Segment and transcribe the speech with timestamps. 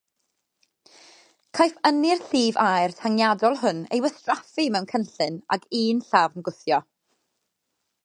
[1.59, 6.83] Caiff ynni'r llif aer tangiadol hwn ei wastraffu mewn cynllun ag un llafn gwthio.